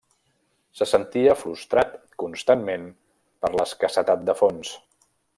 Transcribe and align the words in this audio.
Se 0.77 0.85
sentia 0.91 1.35
frustrat 1.41 1.91
constantment 2.23 2.87
per 3.43 3.51
l'escassetat 3.57 4.25
de 4.31 4.37
fons. 4.45 4.73